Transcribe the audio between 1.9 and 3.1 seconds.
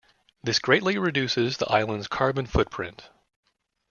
carbon footprint.